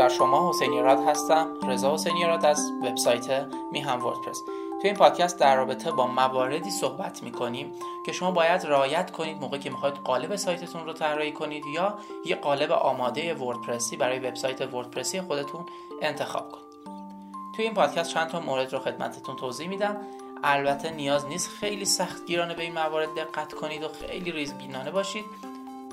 بر 0.00 0.08
شما 0.08 0.50
حسین 0.50 0.86
هستم. 0.86 1.48
رضا 1.68 1.94
حسینی 1.94 2.24
راد 2.24 2.44
از 2.44 2.72
وبسایت 2.82 3.46
میهم 3.72 4.06
وردپرس. 4.06 4.42
تو 4.82 4.88
این 4.88 4.94
پادکست 4.94 5.38
در 5.38 5.56
رابطه 5.56 5.90
با 5.90 6.06
مواردی 6.06 6.70
صحبت 6.70 7.22
می‌کنیم 7.22 7.72
که 8.06 8.12
شما 8.12 8.30
باید 8.30 8.66
رعایت 8.66 9.10
کنید 9.10 9.40
موقعی 9.40 9.60
که 9.60 9.70
می‌خواید 9.70 9.94
قالب 9.94 10.36
سایتتون 10.36 10.86
رو 10.86 10.92
طراحی 10.92 11.32
کنید 11.32 11.66
یا 11.66 11.94
یه 12.24 12.36
قالب 12.36 12.72
آماده 12.72 13.34
وردپرسی 13.34 13.96
برای 13.96 14.18
وبسایت 14.18 14.74
وردپرسی 14.74 15.20
خودتون 15.20 15.66
انتخاب 16.02 16.50
کنید. 16.52 16.64
توی 17.56 17.64
این 17.64 17.74
پادکست 17.74 18.10
چند 18.10 18.28
تا 18.28 18.40
مورد 18.40 18.72
رو 18.72 18.78
خدمتتون 18.78 19.36
توضیح 19.36 19.68
میدم. 19.68 19.96
البته 20.44 20.90
نیاز 20.90 21.26
نیست 21.26 21.50
خیلی 21.50 21.84
سختگیرانه 21.84 22.54
به 22.54 22.62
این 22.62 22.74
موارد 22.74 23.14
دقت 23.14 23.54
کنید 23.54 23.82
و 23.82 23.88
خیلی 23.88 24.32
ریزبینانه 24.32 24.90
باشید. 24.90 25.24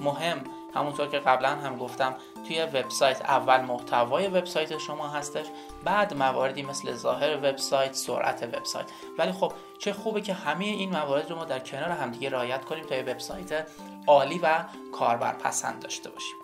مهم. 0.02 0.44
همونطور 0.76 1.08
که 1.08 1.20
قبلا 1.20 1.50
هم 1.50 1.78
گفتم 1.78 2.16
توی 2.48 2.64
وبسایت 2.64 3.22
اول 3.22 3.62
محتوای 3.62 4.28
وبسایت 4.28 4.78
شما 4.78 5.08
هستش 5.08 5.46
بعد 5.84 6.14
مواردی 6.14 6.64
مثل 6.64 6.94
ظاهر 6.94 7.38
وبسایت 7.38 7.94
سرعت 7.94 8.44
وبسایت. 8.44 8.86
ولی 9.18 9.32
خب 9.32 9.52
چه 9.80 9.94
خوبه 9.94 10.22
که 10.22 10.34
همه 10.34 10.66
این 10.66 10.90
موارد 10.90 11.30
رو 11.30 11.36
ما 11.36 11.46
در 11.46 11.60
کنار 11.60 11.90
همدیگه 11.90 12.30
رعایت 12.30 12.66
کنیم 12.66 12.84
تا 12.84 12.96
یه 12.96 13.02
وبسایت 13.02 13.68
عالی 14.08 14.40
و 14.44 14.66
کاربر 14.92 15.34
پسند 15.34 15.82
داشته 15.82 16.10
باشیم. 16.10 16.36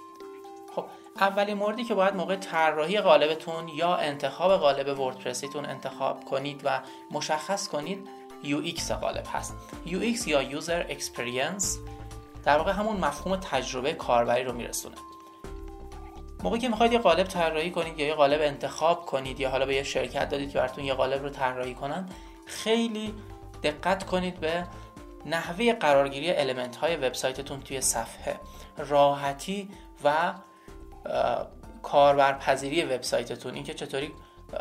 خب 0.75 0.85
اولین 1.17 1.57
موردی 1.57 1.83
که 1.83 1.93
باید 1.93 2.15
موقع 2.15 2.35
طراحی 2.35 3.01
قالبتون 3.01 3.67
یا 3.67 3.95
انتخاب 3.95 4.57
قالب 4.57 4.99
وردپرسیتون 4.99 5.65
انتخاب 5.65 6.25
کنید 6.25 6.61
و 6.63 6.81
مشخص 7.11 7.67
کنید 7.67 8.07
UX 8.43 8.91
قالب 8.91 9.25
هست. 9.33 9.55
UX 9.85 10.27
یا 10.27 10.61
User 10.61 10.91
Experience 10.91 11.65
در 12.45 12.57
واقع 12.57 12.71
همون 12.71 12.97
مفهوم 12.97 13.35
تجربه 13.35 13.93
کاربری 13.93 14.43
رو 14.43 14.53
میرسونه. 14.53 14.95
موقعی 16.43 16.59
که 16.59 16.69
می‌خواید 16.69 16.93
یه 16.93 16.99
قالب 16.99 17.27
طراحی 17.27 17.71
کنید 17.71 17.99
یا 17.99 18.07
یه 18.07 18.13
قالب 18.13 18.41
انتخاب 18.41 19.05
کنید 19.05 19.39
یا 19.39 19.49
حالا 19.49 19.65
به 19.65 19.75
یه 19.75 19.83
شرکت 19.83 20.29
دادید 20.29 20.51
که 20.51 20.57
براتون 20.59 20.83
یه 20.83 20.93
قالب 20.93 21.23
رو 21.23 21.29
طراحی 21.29 21.73
کنن 21.73 22.09
خیلی 22.45 23.13
دقت 23.63 24.03
کنید 24.05 24.39
به 24.39 24.67
نحوه 25.25 25.73
قرارگیری 25.73 26.31
المنت 26.31 26.75
های 26.75 26.95
وبسایتتون 26.95 27.61
توی 27.61 27.81
صفحه. 27.81 28.39
راحتی 28.77 29.69
و 30.03 30.33
کاربرپذیری 31.83 32.83
وبسایتتون. 32.83 33.53
اینکه 33.53 33.73
چطوری 33.73 34.11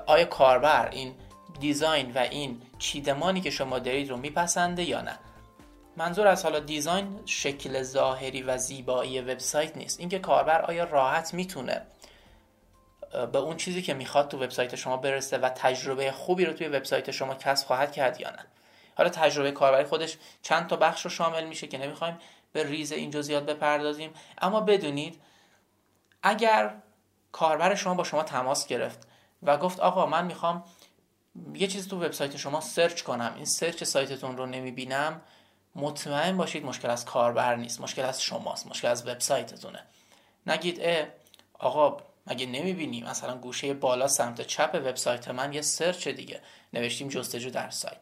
آیا 0.06 0.24
کاربر 0.24 0.88
این 0.92 1.14
دیزاین 1.60 2.12
و 2.14 2.18
این 2.18 2.62
چیدمانی 2.78 3.40
که 3.40 3.50
شما 3.50 3.78
دارید 3.78 4.10
رو 4.10 4.16
میپسنده 4.16 4.82
یا 4.82 5.00
نه. 5.00 5.18
منظور 5.96 6.26
از 6.26 6.42
حالا 6.42 6.60
دیزاین 6.60 7.20
شکل 7.26 7.82
ظاهری 7.82 8.42
و 8.42 8.58
زیبایی 8.58 9.20
وبسایت 9.20 9.76
نیست. 9.76 10.00
اینکه 10.00 10.18
کاربر 10.18 10.62
آیا 10.62 10.84
راحت 10.84 11.34
می‌تونه 11.34 11.82
به 13.32 13.38
اون 13.38 13.56
چیزی 13.56 13.82
که 13.82 13.94
می‌خواد 13.94 14.28
تو 14.28 14.42
وبسایت 14.42 14.76
شما 14.76 14.96
برسه 14.96 15.38
و 15.38 15.48
تجربه 15.48 16.12
خوبی 16.12 16.44
رو 16.44 16.52
توی 16.52 16.68
وبسایت 16.68 17.10
شما 17.10 17.34
کسب 17.34 17.66
خواهد 17.66 17.92
کرد 17.92 18.20
یا 18.20 18.30
نه؟ 18.30 18.46
حالا 18.94 19.10
تجربه 19.10 19.50
کاربری 19.50 19.84
خودش 19.84 20.16
چند 20.42 20.66
تا 20.66 20.76
بخش 20.76 21.04
رو 21.04 21.10
شامل 21.10 21.44
میشه 21.44 21.66
که 21.66 21.78
نمی‌خوایم 21.78 22.18
به 22.52 22.64
ریز 22.64 22.92
این 22.92 23.10
جزئیات 23.10 23.46
بپردازیم. 23.46 24.10
اما 24.38 24.60
بدونید 24.60 25.20
اگر 26.22 26.74
کاربر 27.32 27.74
شما 27.74 27.94
با 27.94 28.04
شما 28.04 28.22
تماس 28.22 28.66
گرفت 28.66 29.08
و 29.42 29.56
گفت 29.56 29.80
آقا 29.80 30.06
من 30.06 30.26
می‌خوام 30.26 30.64
یه 31.54 31.66
چیز 31.66 31.88
تو 31.88 32.04
وبسایت 32.04 32.36
شما 32.36 32.60
search 32.60 33.02
کنم 33.02 33.32
این 33.36 33.44
search 33.44 33.84
سایتتون 33.84 34.36
رو 34.36 34.46
نمی‌بینم 34.46 35.20
مطمئن 35.76 36.36
باشید 36.36 36.64
مشکل 36.64 36.90
از 36.90 37.04
کاربر 37.04 37.56
نیست 37.56 37.80
مشکل 37.80 38.02
از 38.02 38.22
شماست 38.22 38.66
مشکل 38.66 38.88
از 38.88 39.08
وبسایتتونه. 39.08 39.82
نگید 40.46 40.78
اه 40.80 41.06
آقا 41.58 41.96
مگه 42.26 42.46
نمی‌بینی؟ 42.46 43.02
مثلا 43.02 43.36
گوشه 43.38 43.74
بالا 43.74 44.08
سمت 44.08 44.40
چپ 44.40 44.70
وبسایت 44.74 45.28
من 45.28 45.52
یه 45.52 45.62
search 45.62 46.08
دیگه. 46.08 46.40
نوشتیم 46.72 47.08
جستجو 47.08 47.50
در 47.50 47.70
سایت. 47.70 48.00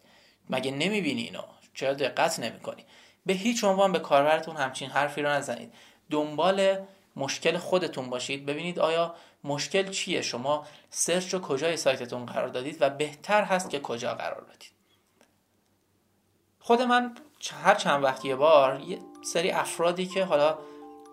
مگه 0.50 0.71
نمی‌بینی 0.71 1.22
اینو؟ 1.22 1.43
چرا 1.75 1.95
دقت 1.95 2.41
نمی‌کنی؟ 2.41 2.84
به 3.27 3.33
هیچ 3.33 3.65
عنوان 3.65 3.93
به 3.93 3.99
کاربرتون 3.99 4.56
همچین 4.56 4.91
حرفی 4.91 5.22
رو 5.22 5.28
نزنید. 5.28 5.75
دنبال 6.11 6.87
مشکل 7.16 7.56
خودتون 7.59 8.11
باشید. 8.11 8.47
ببینید 8.47 8.78
آیا 8.78 9.15
مشکل 9.45 9.91
چیه؟ 9.91 10.22
شما 10.22 10.66
سرچ 10.91 11.34
رو 11.34 11.41
کجای 11.41 11.77
سایتتون 11.77 12.27
قرار 12.27 12.49
دادید 12.49 12.77
و 12.81 12.91
بهتر 12.91 13.45
هست 13.45 13.71
که 13.71 13.81
کجا 13.81 14.15
قرار 14.15 14.45
بدید. 14.45 14.72
خود 16.61 16.83
من 16.83 17.15
هر 17.65 17.75
چند 17.75 18.05
وقت 18.05 18.25
یه 18.25 18.37
بار 18.37 18.81
یه 18.81 18.99
سری 19.23 19.51
افرادی 19.51 20.06
که 20.06 20.25
حالا 20.25 20.59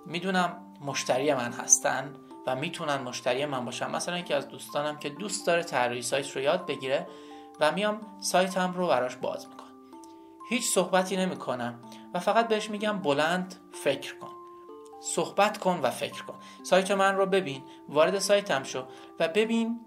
می‌دونم 0.05 0.63
مشتری 0.81 1.33
من 1.33 1.51
هستن 1.51 2.15
و 2.47 2.55
می‌تونن 2.55 2.95
مشتری 2.95 3.45
من 3.45 3.65
باشن. 3.65 3.91
مثلا 3.91 4.17
یکی 4.17 4.33
از 4.33 4.47
دوستانم 4.47 4.97
که 4.97 5.09
دوست 5.09 5.47
داره 5.47 5.63
طراحی 5.63 6.01
سایت 6.01 6.31
رو 6.31 6.41
یاد 6.41 6.65
بگیره 6.65 7.07
و 7.59 7.71
میام 7.71 8.01
سایتم 8.19 8.73
رو 8.73 8.87
براش 8.87 9.15
باز 9.15 9.47
می‌کنم. 9.47 9.67
هیچ 10.49 10.69
صحبتی 10.69 11.17
نمی‌کنم 11.17 11.79
و 12.13 12.19
فقط 12.19 12.47
بهش 12.47 12.69
میگم 12.69 12.99
بلند 12.99 13.55
فکر 13.83 14.17
کن. 14.17 14.31
صحبت 15.01 15.57
کن 15.57 15.79
و 15.83 15.89
فکر 15.89 16.23
کن. 16.23 16.35
سایت 16.63 16.91
من 16.91 17.15
رو 17.15 17.25
ببین. 17.25 17.63
وارد 17.89 18.19
سایتم 18.19 18.63
شو 18.63 18.83
و 19.19 19.27
ببین 19.27 19.79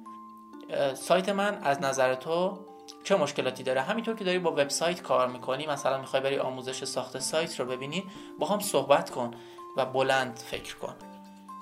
سایت 0.95 1.29
من 1.29 1.59
از 1.63 1.83
نظر 1.83 2.15
تو 2.15 2.59
چه 3.05 3.17
مشکلاتی 3.17 3.63
داره؟ 3.63 3.81
همینطور 3.81 4.17
که 4.17 4.25
داری 4.25 4.39
با 4.39 4.51
وبسایت 4.51 5.03
کار 5.03 5.29
می‌کنی 5.29 5.67
مثلا 5.67 5.99
می‌خوای 5.99 6.23
بری 6.23 6.39
آموزش 6.39 6.85
ساخت 6.85 7.19
سایت 7.19 7.61
رو 7.61 7.67
ببینی 7.67 8.05
با 8.39 8.47
هم 8.47 8.61
صحبت 8.61 9.11
کن 9.11 9.31
و 9.77 9.87
بلند 9.87 10.37
فکر 10.37 10.77
کن. 10.77 10.95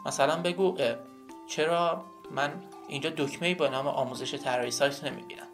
مثلا 0.06 0.42
بگو 0.42 0.78
چرا 1.46 2.04
من 2.30 2.62
اینجا 2.88 3.10
دکمه 3.10 3.54
با 3.54 3.68
نام 3.68 3.86
آموزش 3.86 4.34
طراحی 4.34 4.70
سایت 4.70 5.04
نمی‌بینم؟ 5.04 5.46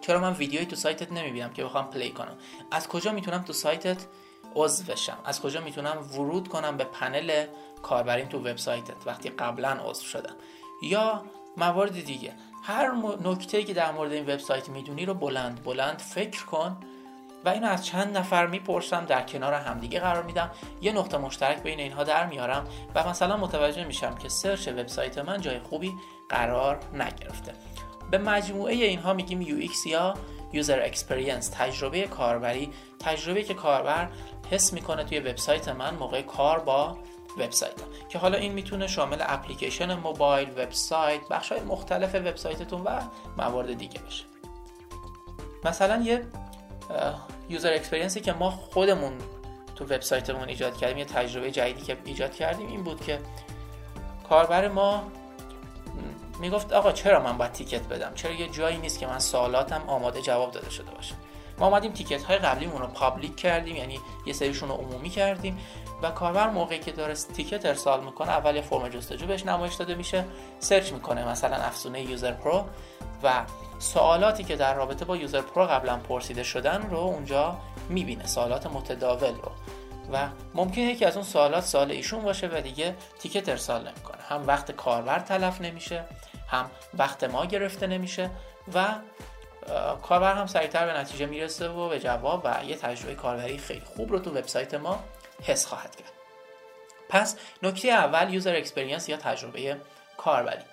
چرا 0.00 0.20
من 0.20 0.32
ویدیویی 0.32 0.66
تو 0.66 0.76
سایتت 0.76 1.12
نمی‌بینم 1.12 1.52
که 1.52 1.64
بخوام 1.64 1.90
play 1.90 2.10
کنم؟ 2.10 2.36
از 2.70 2.88
کجا 2.88 3.12
می‌تونم 3.12 3.42
تو 3.42 3.52
سایتت 3.52 4.06
عضو 4.54 4.84
بشم؟ 4.92 5.18
از 5.24 5.40
کجا 5.40 5.60
می‌تونم 5.60 6.08
ورود 6.12 6.48
کنم 6.48 6.76
به 6.76 6.84
پنل 6.84 7.46
کاربریم 7.82 8.28
تو 8.28 8.38
وبسایتت 8.38 9.06
وقتی 9.06 9.28
قبلا 9.28 9.70
عضو 9.70 10.04
شدم؟ 10.04 10.36
یا 10.82 11.24
موارد 11.56 12.04
دیگه. 12.04 12.34
هر 12.62 12.90
نکته 13.24 13.62
که 13.62 13.74
در 13.74 13.92
مورد 13.92 14.12
این 14.12 14.22
وبسایت 14.22 14.68
می‌دونی 14.68 15.06
رو 15.06 15.14
بلند 15.14 15.64
بلند 15.64 15.98
فکر 15.98 16.44
کن 16.44 16.76
و 17.44 17.48
اینو 17.48 17.66
از 17.66 17.86
چند 17.86 18.16
نفر 18.16 18.46
می‌پرسم 18.46 19.04
در 19.04 19.22
کنار 19.22 19.54
همدیگه 19.54 20.00
قرار 20.00 20.22
میدم. 20.22 20.50
یه 20.82 20.92
نقطه 20.92 21.18
مشترک 21.18 21.62
بین 21.62 21.80
اینها 21.80 22.04
در 22.04 22.26
میارم 22.26 22.64
و 22.94 23.08
مثلا 23.08 23.36
متوجه 23.36 23.84
میشم 23.84 24.14
که 24.14 24.28
search 24.28 24.68
وبسایت 24.68 25.18
من 25.18 25.40
جای 25.40 25.58
خوبی 25.58 25.94
قرار 26.28 26.80
نگرفته. 26.94 27.52
به 28.10 28.18
مجموعه 28.18 28.74
اینها 28.74 29.12
میگیم 29.12 29.44
UX 29.44 29.86
یا 29.86 30.14
User 30.52 30.92
Experience 30.92 31.50
تجربه 31.58 32.02
کاربری. 32.02 32.70
تجربه 32.98 33.42
که 33.42 33.54
کاربر 33.54 34.08
حس 34.50 34.72
می‌کنه 34.72 35.04
توی 35.04 35.18
وبسایت 35.18 35.68
من 35.68 35.94
موقع 35.94 36.22
کار 36.22 36.58
با 36.58 36.98
وبسایت 37.38 37.74
که 38.08 38.18
حالا 38.18 38.38
این 38.38 38.52
می‌تونه 38.52 38.86
شامل 38.86 39.16
اپلیکیشن 39.20 39.94
موبایل 39.94 40.48
وبسایت 40.56 41.28
بخش 41.30 41.52
های 41.52 41.60
مختلف 41.60 42.14
وبسایتتون 42.14 42.80
و 42.80 43.00
موارد 43.38 43.78
دیگه 43.78 44.00
بشه 44.00 44.24
مثلا 45.64 46.02
یه 46.02 46.26
user 47.48 47.72
experience 47.72 48.16
ی 48.16 48.20
که 48.20 48.32
ما 48.32 48.50
خودمون 48.50 49.12
تو 49.76 49.84
وبسایتمون 49.84 50.48
ایجاد 50.48 50.76
کردیم 50.76 50.98
یه 50.98 51.04
تجربه 51.04 51.50
جدیدی 51.50 51.82
که 51.82 51.96
ایجاد 52.04 52.34
کردیم 52.34 52.68
این 52.68 52.82
بود 52.82 53.00
که 53.00 53.18
کاربر 54.28 54.68
ما 54.68 55.02
می‌گفت 56.40 56.72
آقا 56.72 56.92
چرا 56.92 57.22
من 57.22 57.38
باید 57.38 57.52
ticket 57.52 57.82
بدم؟ 57.82 58.12
چرا 58.14 58.32
یه 58.32 58.48
جایی 58.48 58.78
نیست 58.78 58.98
که 58.98 59.06
من 59.06 59.18
سوالاتم 59.18 59.82
آماده 59.86 60.22
جواب 60.22 60.50
داده 60.50 60.70
شده 60.70 60.90
باشه؟ 60.90 61.14
ما 61.58 61.66
آمدیم 61.66 61.92
ticket 61.92 62.22
های 62.22 62.38
قبلیمون 62.38 62.80
رو 62.80 62.86
public 62.86 63.36
کردیم 63.36 63.76
یعنی 63.76 64.00
یه 64.26 64.32
سریشون 64.32 64.68
رو 64.68 64.74
عمومی 64.74 65.10
کردیم. 65.10 65.58
و 66.02 66.10
کاربر 66.10 66.50
موقعی 66.50 66.78
که 66.78 66.92
داره 66.92 67.14
ticket 67.14 67.66
ارسال 67.66 68.04
می‌کنه 68.04 68.30
اول 68.30 68.56
یه 68.56 68.62
فرم 68.62 68.88
جستجو 68.88 69.26
بهش 69.26 69.46
نمایش 69.46 69.74
داده 69.74 69.94
میشه 69.94 70.24
search 70.58 70.92
می‌کنه 70.92 71.28
مثلا 71.28 71.56
افزونه 71.56 72.02
UserPro 72.02 72.64
و 73.22 73.44
سوالاتی 73.78 74.44
که 74.44 74.56
در 74.56 74.74
رابطه 74.74 75.04
با 75.04 75.16
UserPro 75.16 75.66
قبلا 75.66 75.96
پرسیده 75.96 76.42
شدن 76.42 76.90
رو 76.90 76.98
اونجا 76.98 77.58
می‌بینه 77.88 78.26
سوالات 78.26 78.66
متداول 78.66 79.34
رو. 79.34 79.52
و 80.12 80.28
ممکنه 80.54 80.84
یکی 80.84 81.04
از 81.04 81.16
اون 81.16 81.24
سوالات 81.24 81.64
سوال 81.64 81.90
ایشون 81.90 82.22
باشه 82.22 82.46
و 82.46 82.60
دیگه 82.60 82.96
ticket 83.18 83.48
ارسال 83.48 83.80
نمی‌کنه. 83.80 84.22
هم 84.28 84.46
وقت 84.46 84.70
کاربر 84.70 85.18
تلف 85.18 85.60
نمیشه 85.60 86.04
هم 86.48 86.70
وقت 86.98 87.24
ما 87.24 87.46
گرفته 87.46 87.86
نمیشه 87.86 88.30
و 88.74 88.86
کاربر 90.02 90.34
هم 90.34 90.46
سریعتر 90.46 90.86
به 90.86 90.98
نتیجه 90.98 91.26
می‌رسه 91.26 91.68
و 91.68 91.88
به 91.88 92.00
جواب 92.00 92.42
و 92.44 92.64
یه 92.64 92.76
تجربه 92.76 93.14
کاربری 93.14 93.58
خیلی 93.58 93.82
خوب 93.96 94.12
رو 94.12 94.18
تو 94.18 94.30
وبسایت 94.30 94.74
ما 94.74 94.98
حس 95.42 95.66
خواهد 95.66 95.96
کرد. 95.96 96.12
پس 97.08 97.36
نکته 97.62 97.88
اول 97.88 98.34
user 98.34 98.56
experience 98.56 99.08
یا 99.08 99.16
تجربه 99.16 99.76
کاربری. 100.16 100.64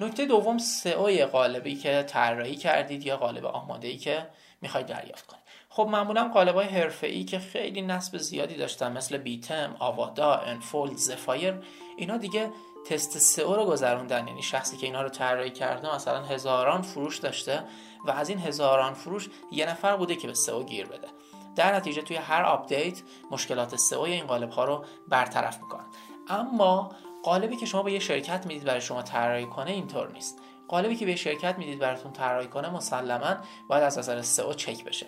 نکته 0.00 0.26
دوم 0.26 0.58
سئو 0.58 1.26
قالبی 1.26 1.76
که 1.76 2.04
طراحی 2.08 2.56
کردید 2.56 3.06
یا 3.06 3.16
قالب 3.16 3.46
آماده 3.46 3.88
ای 3.88 3.96
که 3.96 4.26
می‌خواید 4.60 4.86
دریافت 4.86 5.26
کنید. 5.26 5.42
خب 5.68 5.88
معمولا 5.90 6.28
قالب 6.28 6.54
های 6.54 6.66
حرفه 6.66 7.06
ای 7.06 7.24
که 7.24 7.38
خیلی 7.38 7.82
نصب 7.82 8.18
زیادی 8.18 8.54
داشتن 8.54 8.92
مثل 8.92 9.16
BeTheme، 9.16 9.76
Avada، 9.78 10.34
Enfold، 10.34 10.96
Zephyr 10.96 11.54
اینا 11.96 12.16
دیگه 12.16 12.50
تست 12.90 13.18
سئو 13.18 13.54
رو 13.54 13.64
گذروندن. 13.64 14.28
یعنی 14.28 14.42
شخصی 14.42 14.76
که 14.76 14.86
اینا 14.86 15.02
رو 15.02 15.08
طراحی 15.08 15.50
کرده 15.50 15.94
مثلا 15.94 16.22
هزاران 16.22 16.82
فروش 16.82 17.18
داشته 17.18 17.64
و 18.04 18.10
از 18.10 18.28
این 18.28 18.38
هزاران 18.38 18.94
فروش 18.94 19.28
یه 19.52 19.66
نفر 19.70 19.96
بوده 19.96 20.16
که 20.16 20.26
به 20.26 20.34
سئو 20.34 20.64
گیر 20.64 20.86
بده. 20.86 21.08
در 21.56 21.74
نتیجه 21.74 22.02
توی 22.02 22.16
هر 22.16 22.42
update 22.42 23.02
مشکلات 23.30 23.76
سئو 23.76 24.00
این 24.00 24.26
قالب 24.26 24.50
ها 24.50 24.64
رو 24.64 24.84
برطرف 25.08 25.62
می‌کنن. 25.62 25.86
اما 26.28 26.90
قالبی 27.22 27.56
که 27.56 27.66
شما 27.66 27.82
به 27.82 27.92
یه 27.92 27.98
شرکت 27.98 28.46
می‌دید 28.46 28.64
برای 28.64 28.80
شما 28.80 29.02
طراحی 29.02 29.46
کنه 29.46 29.70
اینطور 29.70 30.12
نیست. 30.12 30.38
قالبی 30.68 30.96
که 30.96 31.06
به 31.06 31.16
شرکت 31.16 31.58
می‌دید 31.58 31.78
براتون 31.78 32.12
طراحی 32.12 32.48
کنه 32.48 32.70
مسلما 32.70 33.36
باید 33.68 33.82
از 33.82 33.98
نظر 33.98 34.22
سئو 34.22 34.52
چک 34.52 34.84
بشه. 34.84 35.06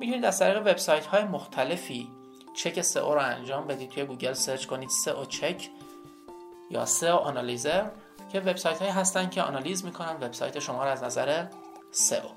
می‌تونید 0.00 0.24
از 0.24 0.38
طریق 0.38 0.60
وبسایت 0.60 1.06
های 1.06 1.24
مختلفی 1.24 2.10
چک 2.54 2.80
سئو 2.80 3.14
رو 3.14 3.20
انجام 3.20 3.66
بدید. 3.66 3.90
توی 3.90 4.04
گوگل 4.04 4.32
search 4.32 4.66
کنید 4.66 4.88
SEO 4.88 5.24
check 5.24 5.70
یا 6.70 6.86
SEO 6.86 7.16
analyzer 7.16 7.84
که 8.32 8.40
وبسایت 8.40 8.78
هایی 8.78 8.90
هستن 8.90 9.28
که 9.28 9.42
آنالیز 9.42 9.84
می‌کنن. 9.84 10.16
وبسایت 10.20 10.58
شما 10.58 10.84
رو 10.84 10.90
از 10.90 11.02
نظر 11.02 11.46
سئو 11.90 12.28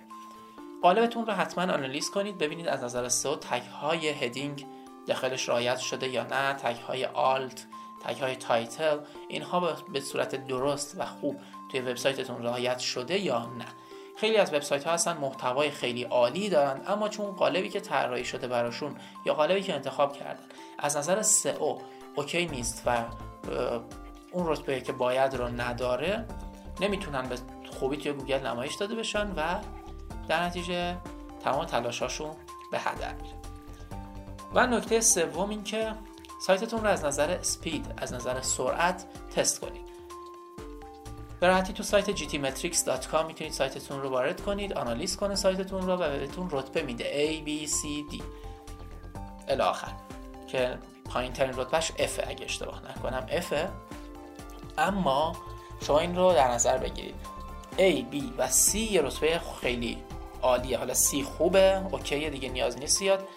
قالبتون 0.86 1.26
رو 1.26 1.34
حتما 1.34 1.64
آنالیز 1.64 2.12
کنید 2.12 2.38
ببینید 2.38 2.68
از 2.68 2.84
نظر 2.84 3.10
سئو 3.10 3.36
tag 3.36 3.62
های 3.62 4.10
heading 4.10 4.66
داخلش 5.08 5.50
رعایت 5.50 5.78
شده 5.78 6.08
یا 6.08 6.24
نه 6.24 6.54
tag 6.54 6.76
های 6.76 7.06
alt 7.06 7.66
tag 8.04 8.18
های 8.22 8.36
title 8.36 8.98
اینها 9.28 9.78
به 9.94 10.02
صورت 10.02 10.48
درست 10.48 10.96
و 11.00 11.06
خوب 11.06 11.40
توی 11.72 11.80
وبسایتتون 11.80 12.44
رعایت 12.44 12.80
شده 12.80 13.20
یا 13.20 13.40
نه. 13.40 13.66
خیلی 14.18 14.38
از 14.38 14.54
وبسایت 14.54 14.84
ها 14.84 14.94
هستن 14.94 15.18
محتوای 15.18 15.72
خیلی 15.72 16.04
عالی 16.04 16.50
دارن 16.50 16.82
اما 16.88 17.10
چون 17.10 17.32
قالبی 17.32 17.70
که 17.70 17.80
طراحی 17.80 18.26
شده 18.26 18.48
براشون 18.48 18.96
یا 19.26 19.34
قالبی 19.34 19.62
که 19.62 19.74
انتخاب 19.74 20.14
کردن 20.14 20.44
از 20.80 20.98
نظر 20.98 21.22
سئو 21.22 21.78
OK 22.16 22.46
نیست 22.46 22.84
و 22.86 23.04
اون 24.32 24.48
رتبه 24.48 24.82
که 24.82 24.92
باید 24.92 25.36
رو 25.36 25.48
نداره 25.48 26.26
نمی‌تونن 26.82 27.30
به 27.30 27.36
خوبی 27.80 27.98
توی 27.98 28.14
گوگل 28.14 28.48
نمایش 28.48 28.76
داده 28.76 28.96
بشن 28.96 29.34
و 29.38 29.60
در 30.28 30.44
نتیجه 30.44 30.98
تمام 31.44 31.66
تلاشاشون 31.66 32.32
به 32.72 32.80
هدر 32.80 33.14
میره. 33.14 33.36
و 34.54 34.68
نکته 34.68 35.02
سوم 35.02 35.50
این 35.50 35.64
که 35.64 35.94
سایتتون 36.42 36.82
رو 36.82 36.88
از 36.88 37.06
نظر 37.06 37.42
سپید 37.42 37.94
از 37.98 38.14
نظر 38.14 38.42
سرعت 38.42 39.06
تست 39.36 39.60
کنید. 39.60 39.86
به 41.40 41.48
راحتی 41.48 41.74
تو 41.74 41.84
سایت 41.84 42.18
gtmetrics.com 42.18 43.26
می‌تونید 43.28 43.54
سایتتون 43.54 44.02
رو 44.02 44.10
وارد 44.10 44.42
کنید 44.42 44.74
آنالیز 44.74 45.18
کنه 45.18 45.36
سایتتون 45.36 45.88
رو 45.88 45.94
و 45.94 46.10
بهتون 46.10 46.48
رتبه 46.52 46.82
میده. 46.82 47.04
A, 47.04 47.48
B, 47.48 47.70
C, 47.70 48.14
D. 48.14 48.24
الاخر 49.48 49.92
که 50.48 50.78
پایین 51.06 51.34
ترین 51.34 51.54
رتبهش 51.58 51.92
F 51.92 52.28
اگه 52.28 52.46
اشتباه 52.46 52.82
نکنم. 52.92 53.26
F 53.28 53.54
اما 54.78 55.36
شما 55.82 56.00
این 56.00 56.16
رو 56.16 56.34
در 56.34 56.52
نظر 56.52 56.78
بگیرید. 56.78 57.16
A, 57.78 58.14
B 58.14 58.24
و 58.38 58.48
C 58.48 58.76
یه 58.76 59.02
رتبه 59.02 59.42
خیلی 59.62 60.04
عالیه. 60.46 60.78
حالا 60.78 60.94
C 60.94 61.22
خوبه 61.38 61.82
اوکیه 61.92 62.30
دیگه 62.30 62.50
نیاز 62.50 62.78
نیست 62.78 62.98
زیاد. 62.98 63.28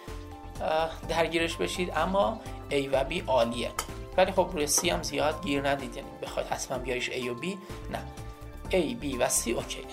درگیرش 1.09 1.55
بشید 1.55 1.91
اما 1.95 2.39
A 2.69 2.89
و 2.93 3.09
B 3.09 3.23
عالیه. 3.27 3.71
ولی 4.17 4.31
خب 4.31 4.49
روی 4.53 4.67
C 4.67 4.85
هم 4.85 5.03
زیاد 5.03 5.43
گیر 5.43 5.69
ندید. 5.69 5.95
یعنی 5.95 6.09
بخواید 6.21 6.47
حتما 6.47 6.77
بیایش 6.77 7.09
A 7.09 7.27
و 7.27 7.41
B. 7.41 7.45
نه. 7.91 7.99
A, 8.71 9.03
B 9.03 9.15
و 9.19 9.29
C 9.29 9.47
اوکی. 9.47 9.85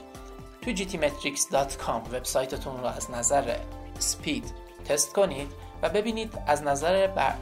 تو 0.62 0.74
gtmetrics.com 0.74 2.14
وبسایتتون 2.14 2.80
رو 2.80 2.86
از 2.86 3.10
نظر 3.10 3.56
سپید 3.98 4.54
تست 4.84 5.12
کنید 5.12 5.52
و 5.82 5.88
ببینید 5.88 6.38
از 6.46 6.62
نظر 6.62 7.06
بر 7.06 7.34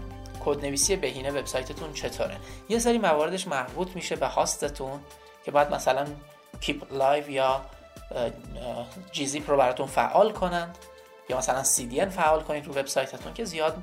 کدنویسی 0.44 0.96
بهینه 0.96 1.30
وبسایتتون 1.30 1.92
چطوره. 1.92 2.36
یه 2.68 2.78
سری 2.78 2.98
مواردش 2.98 3.48
مربوط 3.48 3.96
میشه 3.96 4.16
به 4.16 4.26
هاستتون 4.26 5.00
که 5.44 5.50
باید 5.50 5.74
مثلا 5.74 6.06
Keep-Alive 6.60 7.30
یا 7.30 7.60
Gzip 9.12 9.50
رو 9.50 9.56
براتون 9.56 9.86
فعال 9.86 10.32
کنند 10.32 10.78
یا 11.28 11.38
مثلا 11.38 11.62
CDN 11.62 12.08
فعال 12.08 12.42
کنید 12.42 12.66
رو 12.66 12.72
وبسایتتون 12.72 13.34
که 13.34 13.44
زیاد 13.44 13.76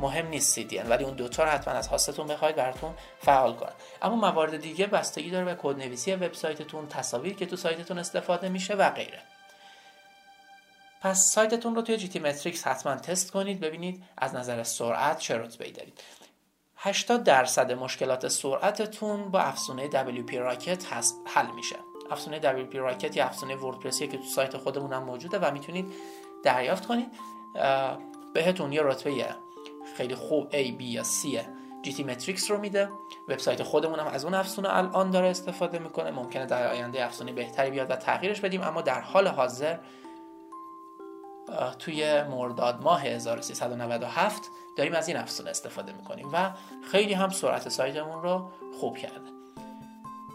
مهم 0.00 0.26
نیست 0.26 0.60
CDN 0.60 0.88
ولی 0.88 1.04
اون 1.04 1.14
دوتا 1.14 1.44
رو 1.44 1.50
حتما 1.50 1.74
از 1.74 1.88
هاستتون 1.88 2.26
بخواید 2.26 2.56
براتون 2.56 2.94
فعال 3.18 3.54
کنن. 3.54 3.72
اما 4.02 4.16
موارد 4.16 4.56
دیگه 4.56 4.86
بستگی 4.86 5.30
داره 5.30 5.44
به 5.44 5.54
کدنویسی 5.54 6.14
وبسایتتون 6.14 6.88
تصاویر 6.88 7.34
که 7.34 7.46
تو 7.46 7.56
سایتتون 7.56 7.98
استفاده 7.98 8.48
میشه 8.48 8.74
و 8.74 8.90
غیره. 8.90 9.22
پس 11.00 11.30
سایتتون 11.32 11.74
رو 11.74 11.82
توی 11.82 11.96
GTmetrix 11.96 12.66
حتما 12.66 12.96
تست 12.96 13.30
کنید 13.30 13.60
ببینید 13.60 14.04
از 14.18 14.34
نظر 14.34 14.62
سرعت 14.62 15.18
چه 15.18 15.38
رتبه‌ای 15.38 15.72
دارید. 15.72 16.00
80 16.76 17.24
درصد 17.24 17.72
مشکلات 17.72 18.28
سرعتتون 18.28 19.30
با 19.30 19.40
افزونه 19.40 19.90
WP 19.90 20.34
راکت 20.34 20.84
حل 21.26 21.50
میشه. 21.50 21.76
افزونه 22.10 22.40
WP 22.40 22.74
راکت 22.74 23.16
یا 23.16 23.24
افزونه 23.24 23.56
وردپرسی 23.56 24.08
که 24.08 24.16
تو 24.16 24.24
سایت 24.24 24.56
خودمون 24.56 24.92
هم 24.92 25.02
موجوده 25.02 25.38
و 25.38 25.50
می‌تونید 25.50 25.92
دریافت 26.42 26.86
کنید. 26.86 27.08
بهتون 28.34 28.72
یه 28.72 28.82
رتبه 28.82 29.26
خیلی 29.96 30.14
خوب 30.14 30.50
A, 30.50 30.80
B 30.80 30.82
یا 30.82 31.02
C 31.04 31.38
تی 31.82 32.04
متریکس 32.04 32.50
رو 32.50 32.58
میده. 32.58 32.90
وبسایت 33.28 33.62
خودمون 33.62 33.98
هم 33.98 34.06
از 34.06 34.24
اون 34.24 34.34
افزونه 34.34 34.76
الان 34.76 35.10
داره 35.10 35.28
استفاده 35.28 35.78
می‌کنه. 35.78 36.10
ممکنه 36.10 36.46
در 36.46 36.70
آینده 36.70 37.04
افزونه 37.04 37.32
بهتری 37.32 37.70
بیاد 37.70 37.90
و 37.90 37.96
تغییرش 37.96 38.40
بدیم 38.40 38.62
اما 38.62 38.82
در 38.82 39.00
حال 39.00 39.26
حاضر 39.26 39.78
توی 41.78 42.22
مرداد 42.22 42.82
ماه 42.82 43.02
1397 43.02 44.42
داریم 44.76 44.94
از 44.94 45.08
این 45.08 45.16
افزونه 45.16 45.50
استفاده 45.50 45.92
می‌کنیم 45.92 46.28
و 46.32 46.50
خیلی 46.90 47.14
هم 47.14 47.28
سرعت 47.28 47.68
سایتمون 47.68 48.22
رو 48.22 48.50
خوب 48.80 48.96
کرده. 48.96 49.37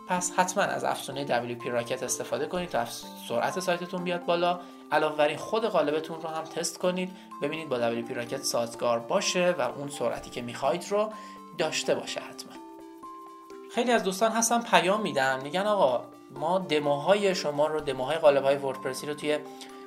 پس 0.07 0.31
حتما 0.35 0.63
از 0.63 0.83
افزونه 0.83 1.25
WP 1.25 1.67
راکت 1.67 2.03
استفاده 2.03 2.45
کنید 2.45 2.69
تا 2.69 2.85
سرعت 3.27 3.59
سایتتون 3.59 4.03
بیاد 4.03 4.25
بالا. 4.25 4.59
علاوه 4.91 5.15
بر 5.15 5.27
این 5.27 5.37
خود 5.37 5.65
قالبتون 5.65 6.21
رو 6.21 6.29
هم 6.29 6.43
تست 6.43 6.77
کنید 6.77 7.11
ببینید 7.41 7.69
با 7.69 7.91
WP 7.91 8.11
راکت 8.11 8.43
سازگار 8.43 8.99
باشه 8.99 9.55
و 9.57 9.61
اون 9.61 9.89
سرعتی 9.89 10.29
که 10.29 10.41
می‌خواید 10.41 10.85
رو 10.89 11.09
داشته 11.57 11.95
باشه 11.95 12.19
حتما. 12.19 12.53
خیلی 13.75 13.91
از 13.91 14.03
دوستان 14.03 14.31
هستن 14.31 14.61
پیام 14.61 15.01
میدن. 15.01 15.41
میگن 15.41 15.61
آقا 15.61 16.05
ما 16.35 16.59
دموهای 16.59 17.35
شما 17.35 17.67
رو 17.67 17.79
دموهای 17.79 18.17
قالب 18.17 18.43
های 18.43 18.55
وردپرسی 18.55 19.07
رو 19.07 19.13
توی 19.13 19.39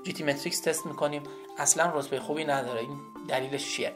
GTmetrix 0.05 0.61
تست 0.61 0.87
می‌کنیم. 0.87 1.23
اصلا 1.59 1.93
رتبه 1.95 2.21
خوبی 2.21 2.45
نداره. 2.45 2.81
این 2.81 2.99
دلیلش 3.29 3.73
چیه؟ 3.73 3.93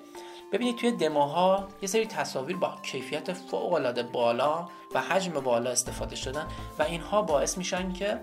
ببینید 0.52 0.76
توی 0.76 0.92
دموها 0.92 1.68
یه 1.82 1.88
سری 1.88 2.06
تصاویر 2.06 2.56
با 2.56 2.74
کیفیت 2.82 3.32
فوق 3.32 3.72
العاده 3.72 4.02
بالا 4.02 4.68
و 4.94 5.00
حجم 5.00 5.32
بالا 5.32 5.70
استفاده 5.70 6.16
شدن 6.16 6.46
و 6.78 6.82
اینها 6.82 7.22
باعث 7.22 7.58
میشن 7.58 7.92
که 7.92 8.20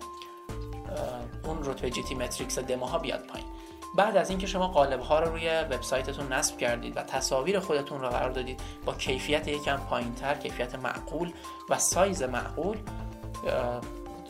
اون 1.43 1.63
رتبه 1.63 1.89
GTmetrix 1.89 2.59
دموها 2.59 2.97
بیاد 2.97 3.27
پایین. 3.27 3.47
بعد 3.95 4.17
از 4.17 4.29
اینکه 4.29 4.47
شما 4.47 4.67
قالب 4.67 4.99
ها 4.99 5.19
رو 5.19 5.31
روی 5.31 5.49
وبسایتتون 5.49 6.33
نصب 6.33 6.57
کردید 6.57 6.97
و 6.97 7.03
تصاویر 7.03 7.59
خودتون 7.59 8.01
رو 8.01 8.09
قرار 8.09 8.29
دادید 8.29 8.61
با 8.85 8.93
کیفیت 8.93 9.47
یکم 9.47 9.77
پایینتر 9.77 10.35
کیفیت 10.35 10.75
معقول 10.75 11.31
و 11.69 11.77
سایز 11.77 12.23
معقول 12.23 12.77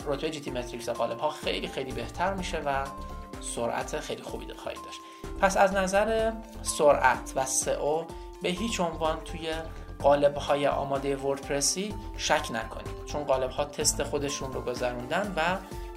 رتبه 0.06 0.30
GTmetrix 0.30 0.90
قالب 0.90 1.20
ها 1.20 1.30
خیلی 1.30 1.68
خیلی 1.68 1.92
بهتر 1.92 2.34
میشه 2.34 2.62
و 2.66 2.86
سرعت 3.42 4.00
خیلی 4.00 4.22
خوبی 4.22 4.54
خواهید 4.54 4.82
داشت. 4.82 5.00
پس 5.42 5.58
از 5.58 5.74
نظر 5.74 6.32
سرعت 6.62 7.34
و 7.36 7.46
سئو 7.46 8.04
به 8.42 8.50
هیچ 8.50 8.80
عنوان 8.80 9.20
توی 9.20 9.54
قالب 10.02 10.36
های 10.36 10.68
آماده 10.68 11.16
وردپرسی 11.16 11.94
شک 12.18 12.48
نکنید. 12.52 13.06
چون 13.06 13.24
قالب 13.24 13.50
ها 13.50 13.66
تست 13.66 14.04
خودشون 14.04 14.54
رو 14.54 14.62
گذروندن 14.62 15.34
و 15.36 15.42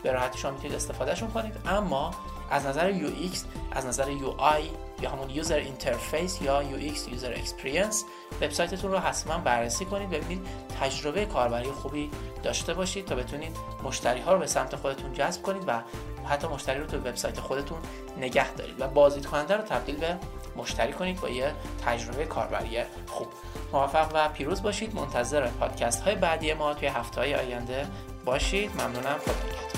به 0.03 0.13
راحتی 0.13 0.39
شما 0.39 0.51
می‌تونید 0.51 0.77
استفادهشون 0.77 1.31
کنید. 1.31 1.55
اما 1.67 2.11
از 2.51 2.67
نظر 2.67 2.93
UX 2.93 3.39
از 3.73 3.87
نظر 3.87 4.05
UI 4.05 4.63
یا 5.03 5.11
همون 5.11 5.31
user 5.31 5.57
interface 5.57 6.43
یا 6.43 6.63
UX 6.63 7.09
user 7.09 7.33
experience 7.33 8.05
وبسایتتون 8.41 8.93
رو 8.93 8.99
حتما 8.99 9.39
بررسی 9.39 9.85
کنید. 9.85 10.11
ببینید 10.11 10.47
تجربه 10.81 11.27
کاربری 11.27 11.71
خوبی 11.71 12.11
داشته 12.43 12.75
باشید 12.75 13.05
تا 13.05 13.15
بتونید 13.15 13.57
مشتری 13.85 14.21
ها 14.21 14.33
رو 14.33 14.39
به 14.39 14.47
سمت 14.47 14.77
خودتون 14.77 15.13
جذب 15.13 15.43
کنید 15.43 15.63
و 15.67 15.83
حتی 16.31 16.49
مشتری 16.49 16.81
رو 16.81 16.87
تو 16.87 16.97
وبسایت 16.97 17.41
خودتون 17.41 17.79
نگه 18.17 18.53
دارید 18.53 18.81
و 18.81 18.89
بازدید 18.89 19.27
کننده 19.27 19.57
رو 19.57 19.63
تبدیل 19.63 19.97
به 19.97 20.17
مشتری 20.57 20.93
کنید 20.93 21.21
با 21.21 21.29
یه 21.29 21.53
تجربه 21.87 22.25
کاربری 22.25 22.79
خوب. 23.07 23.29
موفق 23.73 24.11
و 24.15 24.29
پیروز 24.29 24.63
باشید. 24.63 24.95
منتظر 24.95 25.47
پادکست 25.47 26.03
های 26.03 26.15
بعدی 26.15 26.53
ما 26.53 26.75
توی 26.75 26.89
هفته 26.89 27.21
های 27.21 27.35
آینده 27.35 27.87
باشید. 28.25 28.71
ممنونم. 28.75 29.19
خدا 29.19 29.70